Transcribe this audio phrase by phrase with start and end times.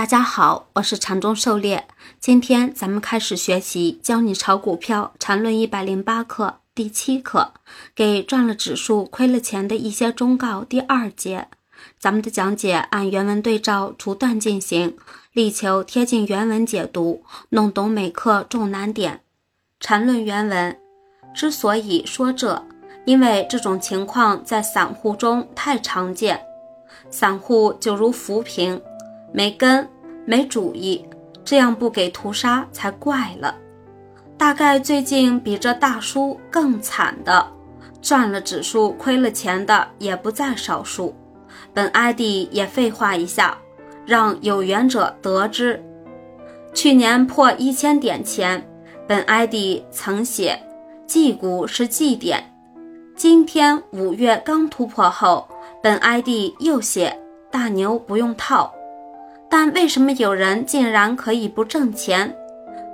[0.00, 1.86] 大家好，我是禅中狩猎。
[2.18, 7.52] 今天咱们开始学习教你炒股票禅论一百零八课第七课，
[7.94, 11.48] 给赚了指数亏了钱的一些忠告第二节。
[11.98, 14.96] 咱们的讲解按原文对照逐段进行，
[15.34, 19.20] 力求贴近原文解读，弄懂每课重难点。
[19.80, 20.78] 禅论原文
[21.34, 22.64] 之所以说这，
[23.04, 26.40] 因为这种情况在散户中太常见。
[27.10, 28.80] 散户就如浮萍。
[29.32, 29.88] 没根
[30.24, 31.04] 没主意，
[31.44, 33.54] 这样不给屠杀才怪了。
[34.36, 37.46] 大概最近比这大叔更惨的，
[38.00, 41.14] 赚了指数亏了钱的也不在少数。
[41.74, 42.20] 本 ID
[42.50, 43.58] 也废话一下，
[44.06, 45.82] 让有缘者得知。
[46.72, 48.66] 去年破一千点前，
[49.06, 50.58] 本 ID 曾写
[51.06, 52.42] 绩股是绩点。
[53.16, 55.46] 今天五月刚突破后，
[55.82, 57.20] 本 ID 又写
[57.50, 58.72] 大牛不用套。
[59.50, 62.34] 但为什么有人竟然可以不挣钱？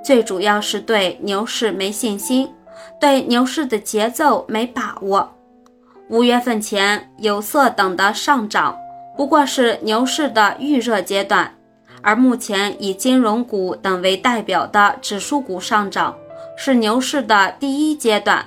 [0.03, 2.51] 最主要是对牛市没信心，
[2.99, 5.35] 对牛市的节奏没把握。
[6.09, 8.77] 五月份前有色等的上涨
[9.17, 11.53] 不过是牛市的预热阶段，
[12.01, 16.17] 而目前以金融股等为代表的指数股上涨
[16.57, 18.45] 是牛市的第一阶段。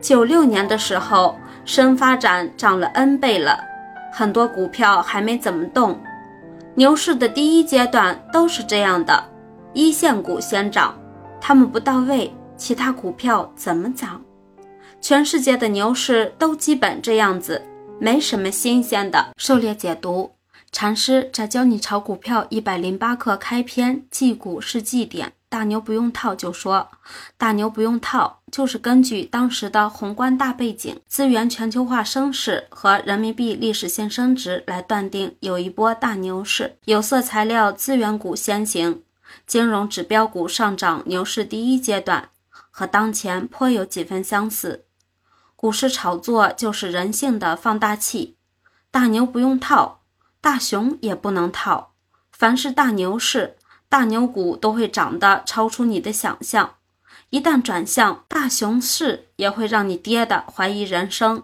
[0.00, 3.58] 九六年的时候，深发展涨了 N 倍了，
[4.12, 5.98] 很多股票还没怎么动。
[6.76, 9.24] 牛市的第一阶段都是这样的，
[9.74, 10.96] 一线股先涨，
[11.40, 14.22] 他们不到位，其他股票怎么涨？
[15.00, 17.62] 全世界的牛市都基本这样子，
[17.98, 19.32] 没什么新鲜的。
[19.36, 20.30] 狩猎解读。
[20.72, 26.88] 禅师在教你炒股票一百零八课开篇，记股是记点，大牛不用套，就说
[27.36, 36.78] 大牛不用套，就是根据当时的宏观大背景、资源全球化升势和人民币历史性升值来断定有一波大牛市。
[36.84, 39.02] 有色材料资源股先行，
[39.44, 42.28] 金融指标股上涨，牛市第一阶段
[42.70, 44.84] 和当前颇有几分相似。
[45.56, 48.36] 股市炒作就是人性的放大器，
[48.92, 49.98] 大牛不用套。
[50.40, 51.92] 大熊也不能套，
[52.32, 53.58] 凡是大牛市、
[53.90, 56.76] 大牛股都会涨得超出你的想象。
[57.28, 61.42] 一旦转向大熊市，也会让你跌得怀疑人生。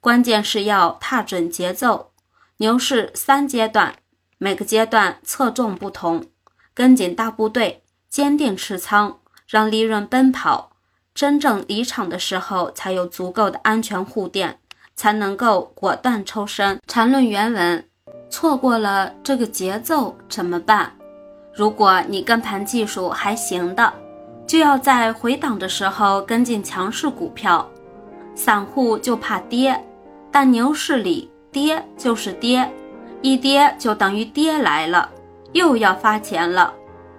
[0.00, 2.12] 关键是要踏准节奏。
[2.58, 3.96] 牛市三阶段，
[4.36, 6.26] 每个阶段侧重不同，
[6.74, 10.72] 跟紧大部队，坚定持仓，让利润奔跑。
[11.14, 14.60] 真正离场的时候，才有足够的安全护垫，
[14.94, 16.78] 才能够果断抽身。
[16.86, 17.88] 缠论原文。
[18.30, 20.97] 错过了这个节奏怎么办？
[21.58, 23.92] 如果你跟盘技术还行的，
[24.46, 27.68] 就要在回档的时候跟进强势股票。
[28.36, 29.76] 散户就怕跌，
[30.30, 32.70] 但牛市里跌就是跌，
[33.22, 35.10] 一跌就等于跌来了，
[35.50, 36.72] 又要发钱了。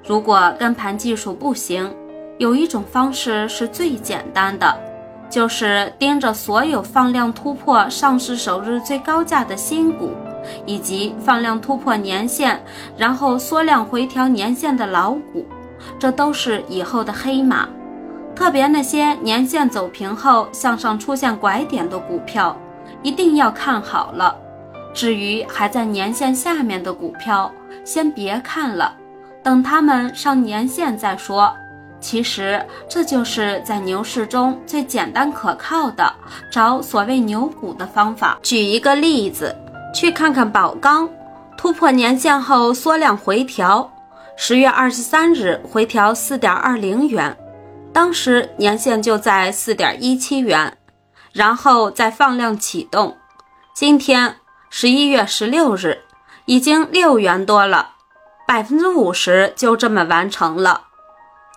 [0.08, 1.94] 如果跟盘技术不行，
[2.38, 4.74] 有一种方式是最简单的，
[5.30, 10.12] 就是盯着所有放量突破上市首日最高价的新股。
[10.66, 12.62] 以及放量突破年线，
[12.98, 15.46] 然后缩量回调年线的老股，
[15.98, 17.68] 这都是以后的黑马。
[18.36, 22.56] 特别那些年线走平后向上出现拐点的股票，
[23.02, 24.36] 一定要看好了。
[24.94, 27.52] 至于还在年线下面的股票，
[27.84, 28.96] 先别看了，
[29.44, 31.54] 等他们上年线再说。
[32.00, 36.10] 其实这就是在牛市中最简单可靠的
[36.50, 38.40] 找所谓牛股的方法。
[38.42, 39.54] 举一个例子。
[39.94, 41.10] 去看看宝钢，
[41.58, 43.92] 突破年线后缩量回调，
[44.38, 47.36] 十月二十三日回调四点二零元，
[47.92, 50.78] 当时年线就在四点一七元，
[51.34, 53.18] 然后再放量启动，
[53.74, 54.36] 今天
[54.70, 56.00] 十一月十六日
[56.46, 57.90] 已经六元多了，
[58.48, 60.84] 百分之五十就这么完成了。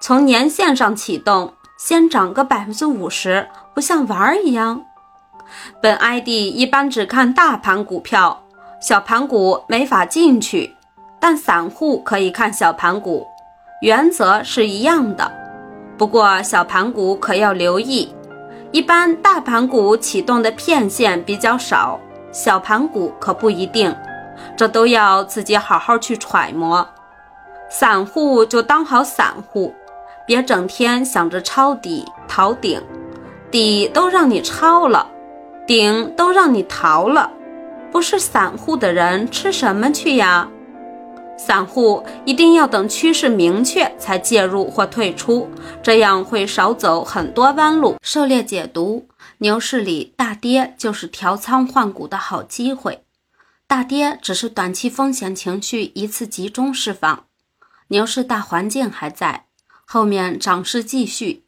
[0.00, 4.84] 从年线上启动，先涨个百分之五十，不像玩儿一样。
[5.80, 8.42] 本 ID 一般只看大盘股票，
[8.80, 10.76] 小盘股没法进去，
[11.20, 13.26] 但散户可以看小盘股，
[13.80, 15.32] 原则是一样的。
[15.98, 18.12] 不过小盘股可要留意，
[18.72, 22.00] 一般大盘股启动的片线比较少，
[22.32, 23.94] 小盘股可不一定，
[24.56, 26.88] 这都要自己好好去揣摩。
[27.68, 29.72] 散户就当好散户，
[30.26, 32.82] 别整天想着抄底、逃顶，
[33.50, 35.06] 底都让你抄了。
[35.66, 37.30] 顶都让你逃了，
[37.92, 40.48] 不是散户的人吃什么去呀？
[41.38, 45.48] 散户一定要等趋势明确才介入或退出，
[45.82, 47.96] 这样会少走很多弯路。
[48.02, 53.04] 狩猎解读：牛市里大跌就是调仓换股的好机会，
[53.66, 57.24] 大跌只是短期风险情绪一次集中释放，
[57.88, 59.46] 牛市大环境还在，
[59.84, 61.44] 后面涨势继续。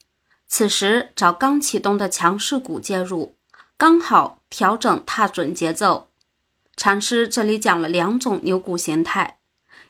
[0.47, 3.34] 此时找刚启动的强势股介入，
[3.77, 6.09] 刚好调整踏准节奏。
[6.77, 9.39] 禅师这里讲了两种牛股形态，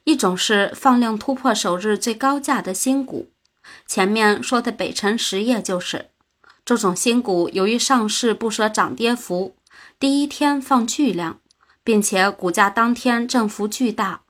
[0.04, 3.30] 一种是放量突破首日最高价的新股，
[3.86, 6.10] 前面说的北辰实业就是
[6.64, 7.50] 这种新股。
[7.50, 9.54] 由于上市不舍涨跌幅，
[9.98, 11.40] 第一天放巨量，
[11.82, 14.22] 并且股价当天振幅巨大，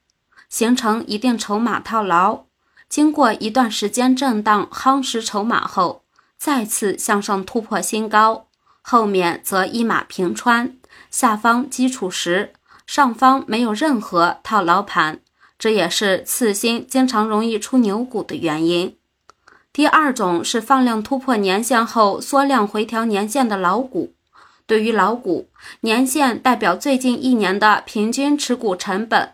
[0.49, 2.47] 形成一定筹码套牢。
[2.89, 6.05] 经过一段时间震荡夯实筹码后，
[6.37, 8.49] 再次向上突破新高，
[8.87, 10.77] 后面则一马平川。
[11.11, 12.53] 下方基础时，
[12.87, 15.21] 上方没有任何套牢盘，
[15.59, 18.95] 这也是次新经常容易出牛股的原因。
[19.73, 24.13] 第二种是放量突破年线后缩量回调年线的老股。
[24.67, 25.49] 对于老股，
[25.81, 29.33] 年线代表最近一年的平均持股成本，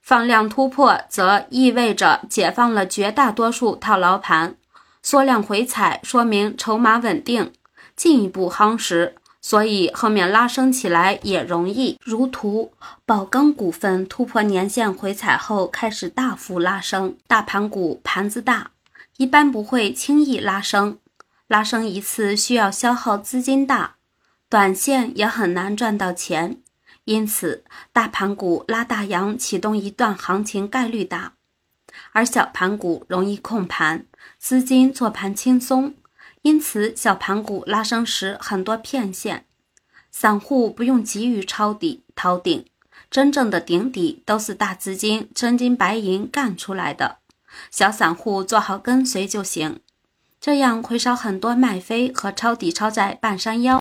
[0.00, 4.56] 放量突破则意味着解放了绝大多数套牢盘，
[5.02, 7.52] 缩量回踩说明筹码稳定，
[7.96, 9.16] 进一步夯实。
[9.40, 12.72] 所以后面拉升起来也容易，如图
[13.04, 17.18] 宝钢股份突破年线回踩后开始大幅拉升。
[17.26, 18.70] 大盘股盘子大，
[19.18, 20.96] 一般不会轻易拉升，
[21.46, 23.96] 拉升一次需要消耗资金大，
[24.48, 26.62] 短线也很难赚到钱。
[27.04, 31.34] 因此，大盘股拉大阳启动一段行情概率大，
[32.12, 34.06] 而小盘股容易控盘，
[34.38, 35.94] 资金做盘轻松。
[36.44, 39.46] 因此，小盘股拉升时很多骗线，
[40.10, 42.66] 散户不用急于抄底逃顶，
[43.10, 47.16] 真正的顶底都是大资金真金白银干出来的，
[47.70, 49.80] 小散户做好跟随就行，
[50.38, 53.72] 这样会少很多卖飞和抄底抄在半山腰。